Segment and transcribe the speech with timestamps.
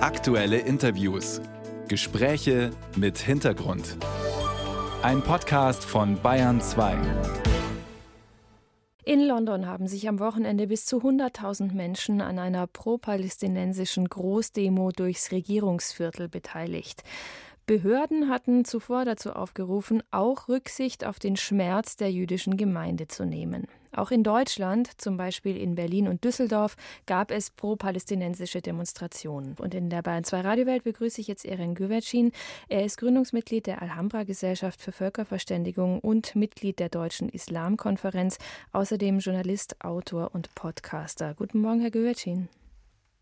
[0.00, 1.40] Aktuelle Interviews.
[1.88, 3.96] Gespräche mit Hintergrund.
[5.02, 6.96] Ein Podcast von Bayern 2.
[9.04, 15.32] In London haben sich am Wochenende bis zu 100.000 Menschen an einer pro-palästinensischen Großdemo durchs
[15.32, 17.02] Regierungsviertel beteiligt.
[17.68, 23.66] Behörden hatten zuvor dazu aufgerufen, auch Rücksicht auf den Schmerz der jüdischen Gemeinde zu nehmen.
[23.92, 29.54] Auch in Deutschland, zum Beispiel in Berlin und Düsseldorf, gab es pro-palästinensische Demonstrationen.
[29.58, 32.32] Und in der Bayern 2 Radiowelt begrüße ich jetzt Eren Güvercin.
[32.70, 38.38] Er ist Gründungsmitglied der Alhambra Gesellschaft für Völkerverständigung und Mitglied der Deutschen Islamkonferenz,
[38.72, 41.34] außerdem Journalist, Autor und Podcaster.
[41.34, 42.48] Guten Morgen, Herr Güvercin.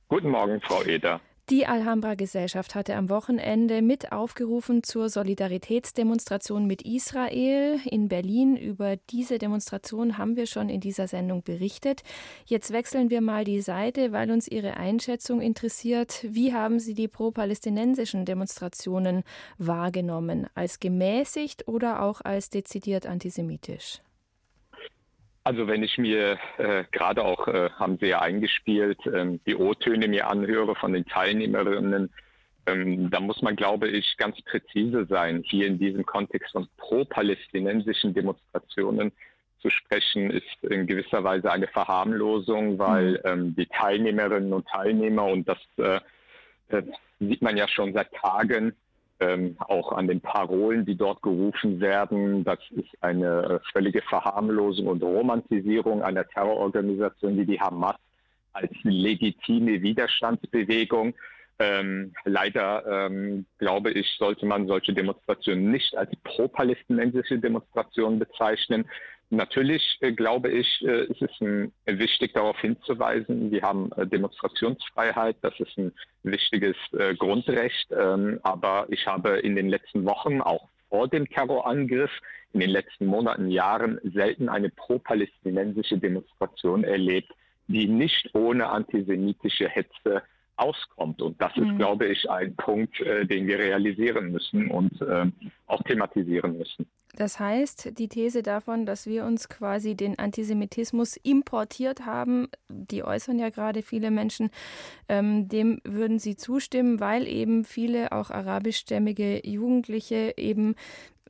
[0.07, 1.21] Guten Morgen, Frau Eder.
[1.49, 8.57] Die Alhambra-Gesellschaft hatte am Wochenende mit aufgerufen zur Solidaritätsdemonstration mit Israel in Berlin.
[8.57, 12.03] Über diese Demonstration haben wir schon in dieser Sendung berichtet.
[12.47, 16.27] Jetzt wechseln wir mal die Seite, weil uns Ihre Einschätzung interessiert.
[16.29, 19.23] Wie haben Sie die pro-palästinensischen Demonstrationen
[19.57, 20.49] wahrgenommen?
[20.57, 24.01] Als gemäßigt oder auch als dezidiert antisemitisch?
[25.47, 30.09] Also wenn ich mir äh, gerade auch, äh, haben Sie ja eingespielt, ähm, die O-Töne
[30.09, 32.13] mir anhöre von den Teilnehmerinnen,
[32.67, 35.45] ähm, da muss man, glaube ich, ganz präzise sein.
[35.47, 39.13] Hier in diesem Kontext von pro-palästinensischen Demonstrationen
[39.61, 43.19] zu sprechen, ist in gewisser Weise eine Verharmlosung, weil mhm.
[43.23, 46.01] ähm, die Teilnehmerinnen und Teilnehmer, und das äh,
[46.77, 46.83] äh
[47.21, 48.75] sieht man ja schon seit Tagen,
[49.21, 52.45] ähm, auch an den Parolen, die dort gerufen werden.
[52.45, 57.97] Das ist eine äh, völlige Verharmlosung und Romantisierung einer Terrororganisation wie die Hamas
[58.53, 61.15] als legitime Widerstandsbewegung.
[61.59, 68.85] Ähm, leider ähm, glaube ich, sollte man solche Demonstrationen nicht als pro-palästinensische Demonstrationen bezeichnen,
[69.31, 75.37] Natürlich äh, glaube ich, äh, ist es ein, wichtig darauf hinzuweisen, wir haben äh, Demonstrationsfreiheit,
[75.43, 80.69] das ist ein wichtiges äh, Grundrecht, ähm, aber ich habe in den letzten Wochen, auch
[80.89, 82.13] vor dem Terrorangriff,
[82.53, 87.33] in den letzten Monaten, Jahren selten eine pro-palästinensische Demonstration erlebt,
[87.67, 90.23] die nicht ohne antisemitische Hetze
[90.57, 91.21] auskommt.
[91.21, 91.79] Und das ist, mhm.
[91.79, 95.27] glaube ich, ein Punkt, äh, den wir realisieren müssen und äh,
[95.67, 96.87] auch thematisieren müssen.
[97.17, 103.39] Das heißt, die These davon, dass wir uns quasi den Antisemitismus importiert haben, die äußern
[103.39, 104.51] ja gerade viele Menschen,
[105.09, 110.75] ähm, dem würden Sie zustimmen, weil eben viele auch arabischstämmige Jugendliche eben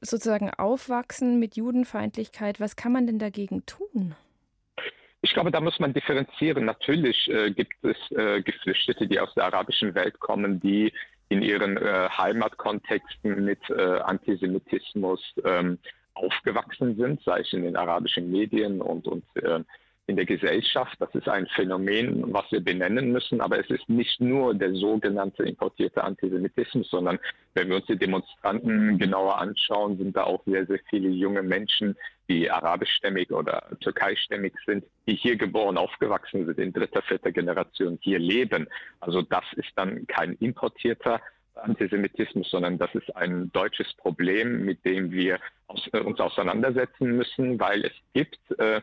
[0.01, 2.59] sozusagen aufwachsen mit Judenfeindlichkeit.
[2.61, 4.17] Was kann man denn dagegen tun?
[5.23, 6.65] Ich glaube, da muss man differenzieren.
[6.65, 10.93] Natürlich äh, gibt es äh, Geflüchtete, die aus der arabischen Welt kommen, die
[11.29, 15.79] in ihren äh, Heimatkontexten mit äh, Antisemitismus ähm,
[16.15, 19.61] aufgewachsen sind, sei es in den arabischen Medien und, und äh,
[20.17, 20.97] der Gesellschaft.
[20.99, 23.41] Das ist ein Phänomen, was wir benennen müssen.
[23.41, 27.19] Aber es ist nicht nur der sogenannte importierte Antisemitismus, sondern
[27.55, 31.97] wenn wir uns die Demonstranten genauer anschauen, sind da auch sehr, sehr viele junge Menschen,
[32.29, 38.19] die arabischstämmig oder türkeistämmig sind, die hier geboren, aufgewachsen sind, in dritter, vierter Generation hier
[38.19, 38.67] leben.
[39.01, 41.21] Also das ist dann kein importierter
[41.55, 45.39] Antisemitismus, sondern das ist ein deutsches Problem, mit dem wir
[45.69, 48.81] uns auseinandersetzen müssen, weil es gibt äh,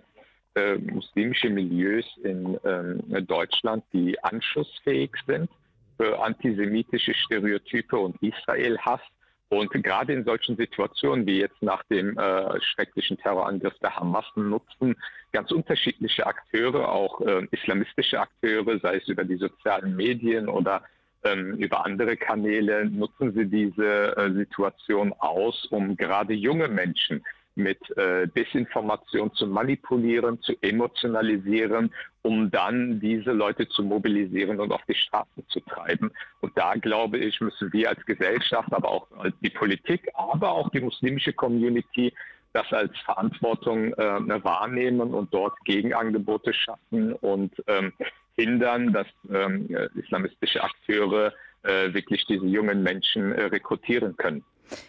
[0.56, 5.50] äh, muslimische Milieus in äh, Deutschland, die anschlussfähig sind
[5.98, 9.02] für antisemitische Stereotype und Israel-Hass.
[9.50, 14.96] Und gerade in solchen Situationen wie jetzt nach dem äh, schrecklichen Terrorangriff der Hamas nutzen
[15.32, 20.84] ganz unterschiedliche Akteure, auch äh, islamistische Akteure, sei es über die sozialen Medien oder
[21.24, 27.24] ähm, über andere Kanäle, nutzen sie diese äh, Situation aus, um gerade junge Menschen
[27.56, 34.82] mit äh, Desinformation zu manipulieren, zu emotionalisieren, um dann diese Leute zu mobilisieren und auf
[34.88, 36.12] die Straßen zu treiben.
[36.42, 39.08] Und da glaube ich, müssen wir als Gesellschaft, aber auch
[39.42, 42.14] die Politik, aber auch die muslimische Community
[42.54, 47.92] das als Verantwortung äh, wahrnehmen und dort Gegenangebote schaffen und ähm,
[48.36, 51.32] hindern, dass ähm, islamistische Akteure äh,
[51.64, 54.44] wirklich diese jungen Menschen äh, rekrutieren können.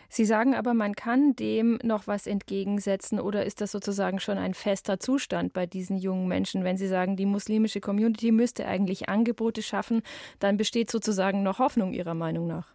[0.08, 4.54] Sie sagen aber, man kann dem noch was entgegensetzen oder ist das sozusagen schon ein
[4.54, 6.64] fester Zustand bei diesen jungen Menschen?
[6.64, 10.02] Wenn Sie sagen, die muslimische Community müsste eigentlich Angebote schaffen,
[10.38, 12.74] dann besteht sozusagen noch Hoffnung Ihrer Meinung nach.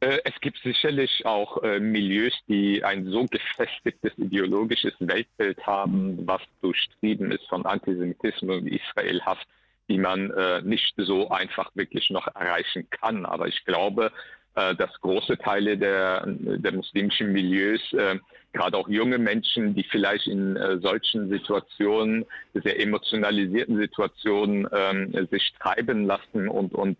[0.00, 6.42] Äh, es gibt sicherlich auch äh, Milieus, die ein so gefestigtes ideologisches Weltbild haben, was
[6.60, 9.38] durchtrieben ist von Antisemitismus und Israelhass,
[9.88, 13.26] die man äh, nicht so einfach wirklich noch erreichen kann.
[13.26, 14.12] Aber ich glaube,
[14.54, 18.18] äh, dass große Teile der, der muslimischen Milieus, äh,
[18.52, 22.24] gerade auch junge Menschen, die vielleicht in äh, solchen Situationen,
[22.54, 26.98] sehr emotionalisierten Situationen, ähm, sich treiben lassen und, und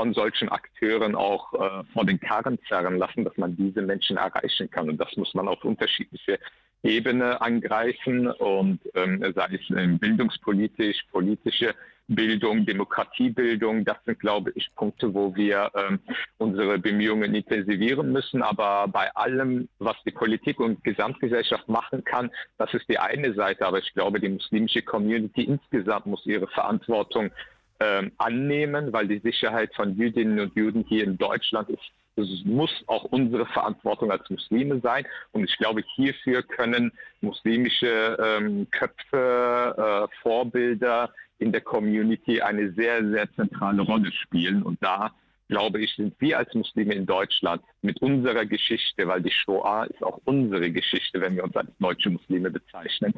[0.00, 4.70] von solchen Akteuren auch äh, vor den Karren zerren lassen, dass man diese Menschen erreichen
[4.70, 4.88] kann.
[4.88, 6.38] Und das muss man auf unterschiedliche
[6.82, 11.74] Ebene angreifen und ähm, sei es bildungspolitisch, politische
[12.10, 16.00] Bildung, Demokratiebildung, das sind, glaube ich, Punkte, wo wir ähm,
[16.38, 18.42] unsere Bemühungen intensivieren müssen.
[18.42, 23.64] Aber bei allem, was die Politik und Gesamtgesellschaft machen kann, das ist die eine Seite.
[23.64, 27.30] Aber ich glaube, die muslimische Community insgesamt muss ihre Verantwortung
[27.78, 32.70] ähm, annehmen, weil die Sicherheit von Jüdinnen und Juden hier in Deutschland ist das muss
[32.86, 35.06] auch unsere Verantwortung als Muslime sein.
[35.32, 43.06] Und ich glaube, hierfür können muslimische ähm, Köpfe, äh, Vorbilder in der Community eine sehr,
[43.08, 44.62] sehr zentrale Rolle spielen.
[44.62, 45.12] Und da,
[45.48, 50.02] glaube ich, sind wir als Muslime in Deutschland mit unserer Geschichte, weil die Shoah ist
[50.02, 53.14] auch unsere Geschichte, wenn wir uns als deutsche Muslime bezeichnen,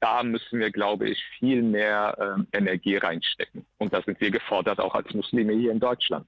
[0.00, 3.64] da müssen wir, glaube ich, viel mehr äh, Energie reinstecken.
[3.78, 6.26] Und da sind wir gefordert, auch als Muslime hier in Deutschland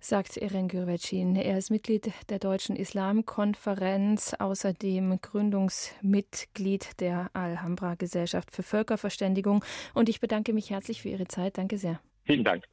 [0.00, 1.36] sagt Eren Gürvecin.
[1.36, 9.64] Er ist Mitglied der Deutschen Islamkonferenz, außerdem Gründungsmitglied der Alhambra Gesellschaft für Völkerverständigung.
[9.94, 11.58] Und ich bedanke mich herzlich für Ihre Zeit.
[11.58, 12.00] Danke sehr.
[12.24, 12.64] Vielen Dank.